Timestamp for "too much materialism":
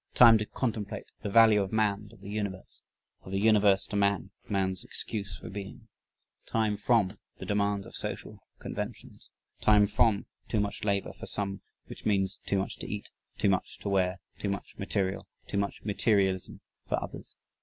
15.45-16.61